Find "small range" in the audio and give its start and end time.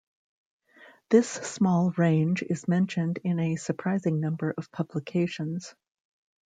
1.29-2.41